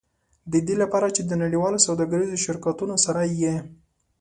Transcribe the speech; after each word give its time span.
د 0.51 0.53
دې 0.67 0.75
لپاره 0.81 1.07
چې 1.15 1.21
د 1.25 1.31
نړیوالو 1.43 1.83
سوداګریزو 1.87 2.43
شرکتونو 2.45 2.95
سره 3.05 3.21
یې. 3.41 3.55